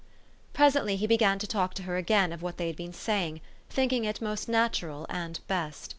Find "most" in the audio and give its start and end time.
4.19-4.49